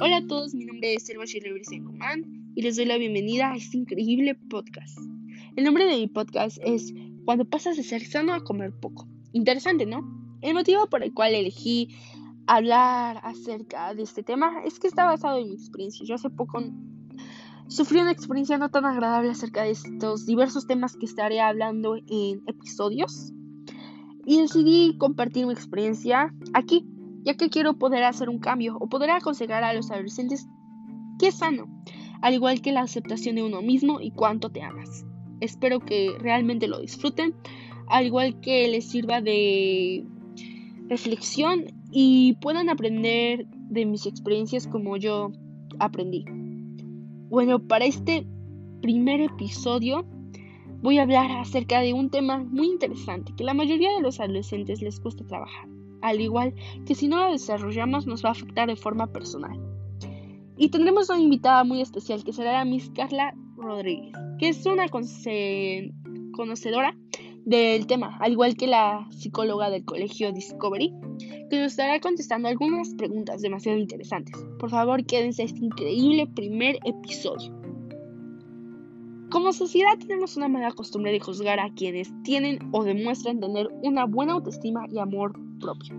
[0.00, 3.56] Hola a todos, mi nombre es Selva Shirley Comán y les doy la bienvenida a
[3.56, 4.96] este increíble podcast.
[5.56, 9.08] El nombre de mi podcast es Cuando pasas de ser sano a comer poco.
[9.32, 10.08] Interesante, ¿no?
[10.40, 11.88] El motivo por el cual elegí
[12.46, 16.06] hablar acerca de este tema es que está basado en mi experiencia.
[16.06, 16.62] Yo hace poco
[17.66, 22.44] sufrí una experiencia no tan agradable acerca de estos diversos temas que estaré hablando en
[22.46, 23.32] episodios
[24.24, 26.86] y decidí compartir mi experiencia aquí
[27.28, 30.48] ya que quiero poder hacer un cambio o poder aconsejar a los adolescentes
[31.18, 31.66] que es sano,
[32.22, 35.04] al igual que la aceptación de uno mismo y cuánto te amas.
[35.42, 37.34] Espero que realmente lo disfruten,
[37.86, 40.06] al igual que les sirva de
[40.88, 45.30] reflexión y puedan aprender de mis experiencias como yo
[45.80, 46.24] aprendí.
[47.28, 48.26] Bueno, para este
[48.80, 50.06] primer episodio
[50.80, 54.80] voy a hablar acerca de un tema muy interesante que la mayoría de los adolescentes
[54.80, 55.68] les cuesta trabajar
[56.02, 56.54] al igual
[56.86, 59.58] que si no lo desarrollamos nos va a afectar de forma personal.
[60.56, 64.88] Y tendremos una invitada muy especial que será la Miss Carla Rodríguez, que es una
[64.88, 66.96] conocedora
[67.44, 70.92] del tema, al igual que la psicóloga del colegio Discovery,
[71.48, 74.34] que nos estará contestando algunas preguntas demasiado interesantes.
[74.58, 77.56] Por favor, quédense a este increíble primer episodio.
[79.30, 84.06] Como sociedad tenemos una mala costumbre de juzgar a quienes tienen o demuestran tener una
[84.06, 85.94] buena autoestima y amor propio.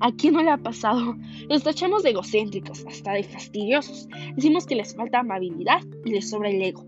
[0.00, 1.16] ¿A quién no le ha pasado?
[1.48, 4.08] Los tachamos de egocéntricos, hasta de fastidiosos.
[4.36, 6.84] Decimos que les falta amabilidad y les sobra el ego.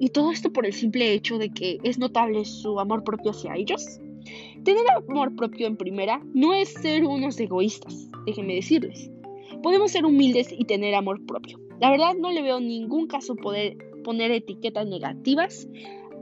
[0.00, 3.56] Y todo esto por el simple hecho de que es notable su amor propio hacia
[3.56, 3.84] ellos.
[4.64, 9.10] Tener amor propio en primera no es ser unos egoístas, déjenme decirles.
[9.62, 11.58] Podemos ser humildes y tener amor propio.
[11.80, 15.68] La verdad no le veo ningún caso poder poner etiquetas negativas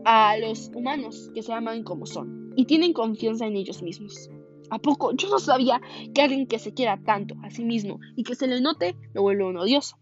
[0.05, 4.31] a los humanos que se aman como son y tienen confianza en ellos mismos.
[4.71, 5.13] ¿A poco?
[5.13, 5.81] Yo no sabía
[6.15, 9.23] que alguien que se quiera tanto a sí mismo y que se le note lo
[9.23, 9.97] vuelve un odioso.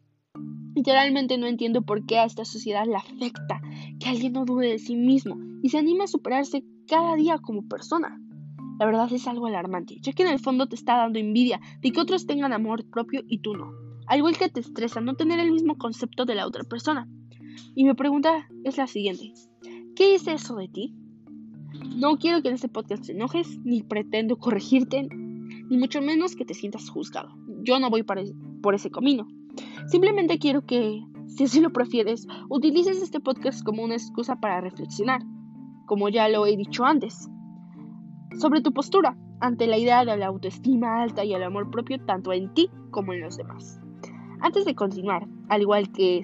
[0.74, 3.60] Literalmente no entiendo por qué a esta sociedad le afecta
[4.00, 7.68] que alguien no dude de sí mismo y se anime a superarse cada día como
[7.68, 8.20] persona.
[8.80, 11.92] La verdad es algo alarmante, ya que en el fondo te está dando envidia de
[11.92, 13.70] que otros tengan amor propio y tú no.
[14.06, 17.08] Al igual que te estresa no tener el mismo concepto de la otra persona.
[17.76, 19.32] Y mi pregunta es la siguiente.
[19.94, 20.94] ¿Qué dice eso de ti?
[21.96, 25.08] No quiero que en este podcast te enojes, ni pretendo corregirte,
[25.68, 27.30] ni mucho menos que te sientas juzgado.
[27.62, 29.26] Yo no voy por ese camino.
[29.86, 35.22] Simplemente quiero que, si así lo prefieres, utilices este podcast como una excusa para reflexionar,
[35.86, 37.28] como ya lo he dicho antes,
[38.38, 42.32] sobre tu postura ante la idea de la autoestima alta y el amor propio tanto
[42.32, 43.80] en ti como en los demás.
[44.40, 46.22] Antes de continuar, al igual que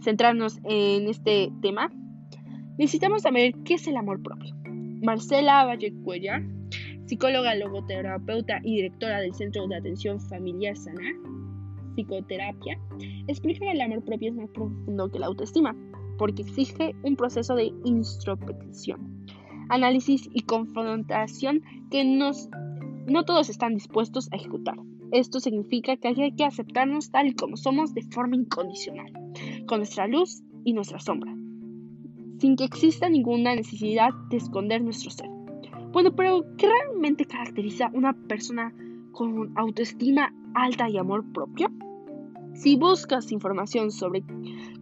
[0.00, 1.90] centrarnos en este tema,
[2.78, 4.54] necesitamos saber qué es el amor propio.
[5.02, 6.42] Marcela Valle Cuellar,
[7.06, 11.14] psicóloga, logoterapeuta y directora del Centro de Atención Familiar Sanar,
[11.94, 12.78] Psicoterapia,
[13.26, 15.74] explica que el amor propio es más profundo que la autoestima,
[16.18, 19.26] porque exige un proceso de introspección,
[19.68, 22.48] análisis y confrontación que nos,
[23.06, 24.76] no todos están dispuestos a ejecutar.
[25.12, 29.12] Esto significa que hay que aceptarnos tal y como somos de forma incondicional,
[29.66, 31.34] con nuestra luz y nuestra sombra,
[32.38, 35.28] sin que exista ninguna necesidad de esconder nuestro ser.
[35.92, 38.74] Bueno, pero ¿qué realmente caracteriza una persona
[39.12, 41.70] con autoestima alta y amor propio?
[42.54, 44.22] Si buscas información sobre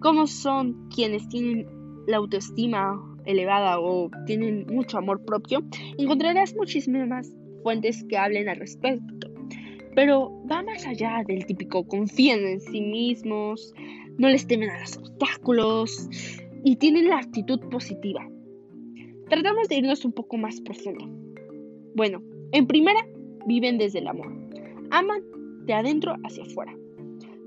[0.00, 1.66] cómo son quienes tienen
[2.06, 5.62] la autoestima elevada o tienen mucho amor propio,
[5.98, 7.32] encontrarás muchísimas
[7.62, 9.34] fuentes que hablen al respecto
[9.94, 13.72] pero va más allá del típico confían en sí mismos,
[14.18, 16.08] no les temen a los obstáculos
[16.64, 18.26] y tienen la actitud positiva.
[19.28, 21.06] Tratamos de irnos un poco más profundo.
[21.94, 23.06] Bueno, en primera,
[23.46, 24.32] viven desde el amor.
[24.90, 25.22] Aman
[25.66, 26.74] de adentro hacia afuera.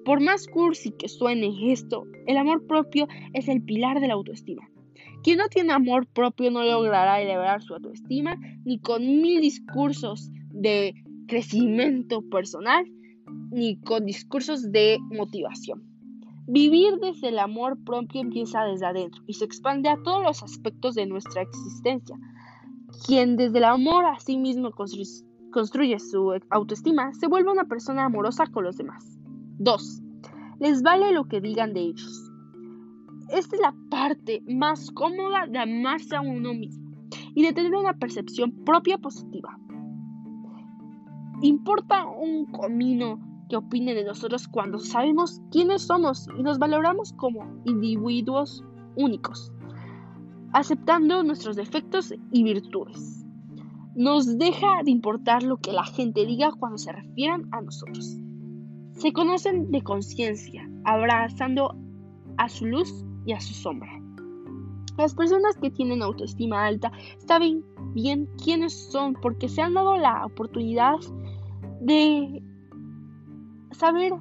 [0.05, 4.69] Por más cursi que suene esto, el amor propio es el pilar de la autoestima.
[5.23, 10.93] Quien no tiene amor propio no logrará elevar su autoestima ni con mil discursos de
[11.27, 12.85] crecimiento personal
[13.51, 15.96] ni con discursos de motivación.
[16.49, 20.95] Vivir desde el amor propio empieza desde adentro y se expande a todos los aspectos
[20.95, 22.17] de nuestra existencia.
[23.05, 24.71] Quien desde el amor a sí mismo
[25.51, 29.19] construye, su autoestima se vuelve una persona amorosa con los demás.
[29.59, 30.01] 2.
[30.59, 32.31] Les vale lo que digan de ellos.
[33.29, 36.93] Esta es la parte más cómoda de amarse a uno mismo
[37.35, 39.59] y de tener una percepción propia positiva.
[41.41, 47.61] Importa un comino que opine de nosotros cuando sabemos quiénes somos y nos valoramos como
[47.65, 48.63] individuos
[48.95, 49.51] únicos,
[50.53, 53.25] aceptando nuestros defectos y virtudes.
[53.95, 58.17] Nos deja de importar lo que la gente diga cuando se refieran a nosotros.
[58.91, 61.75] Se conocen de conciencia, abrazando
[62.37, 63.91] a su luz y a su sombra.
[64.97, 66.91] Las personas que tienen autoestima alta
[67.27, 70.95] saben bien quiénes son porque se han dado la oportunidad
[71.81, 72.41] de
[73.77, 74.13] saber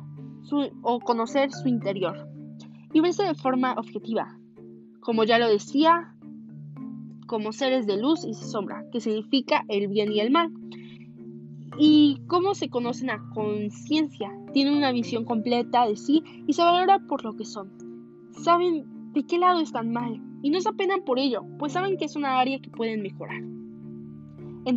[0.82, 2.28] o conocer su interior
[2.92, 4.38] y verse de forma objetiva,
[5.00, 6.14] como ya lo decía,
[7.26, 10.52] como seres de luz y sombra, que significa el bien y el mal.
[11.78, 17.00] Y cómo se conocen a conciencia, tienen una visión completa de sí y se valora
[17.00, 17.70] por lo que son.
[18.30, 22.04] Saben de qué lado están mal y no se apenan por ello, pues saben que
[22.04, 23.42] es una área que pueden mejorar.
[24.64, 24.76] En,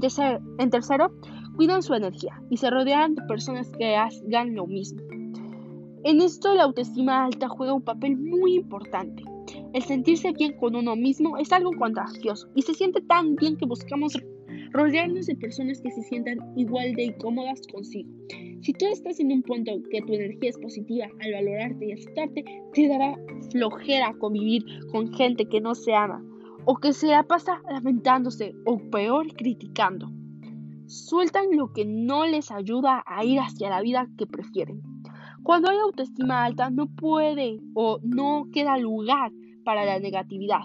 [0.59, 1.11] en tercero,
[1.59, 5.01] cuidan su energía y se rodean de personas que hagan lo mismo.
[6.05, 9.23] En esto la autoestima alta juega un papel muy importante.
[9.73, 13.65] El sentirse bien con uno mismo es algo contagioso y se siente tan bien que
[13.65, 14.13] buscamos
[14.71, 18.09] rodearnos de personas que se sientan igual de incómodas consigo.
[18.61, 22.45] Si tú estás en un punto que tu energía es positiva al valorarte y aceptarte,
[22.73, 23.17] te dará
[23.51, 24.63] flojera convivir
[24.93, 26.23] con gente que no se ama
[26.63, 30.09] o que se la pasa lamentándose o peor criticando.
[30.89, 34.81] Sueltan lo que no les ayuda a ir hacia la vida que prefieren.
[35.43, 39.31] Cuando hay autoestima alta no puede o no queda lugar
[39.63, 40.61] para la negatividad.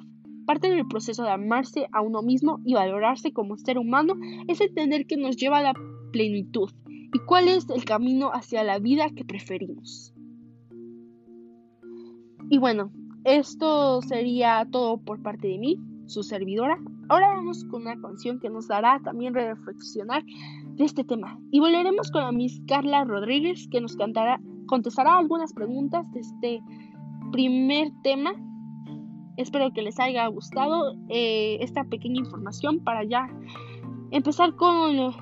[0.47, 4.15] Parte del proceso de amarse a uno mismo y valorarse como ser humano
[4.49, 5.75] es entender que nos lleva a la
[6.11, 10.15] plenitud y cuál es el camino hacia la vida que preferimos.
[12.49, 12.91] Y bueno,
[13.25, 16.79] esto sería todo por parte de mí, su servidora.
[17.09, 21.39] Ahora vamos con una canción que nos dará también reflexionar de este tema.
[21.51, 26.62] Y volveremos con la Miss Carla Rodríguez que nos cantará, contestará algunas preguntas de este
[27.33, 28.35] primer tema
[29.37, 33.29] Espero que les haya gustado eh, esta pequeña información para ya
[34.12, 35.12] empezar con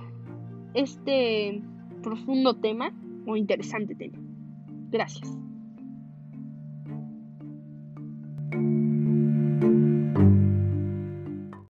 [0.74, 1.62] este
[2.02, 2.92] profundo tema
[3.26, 4.18] o interesante tema.
[4.90, 5.34] Gracias.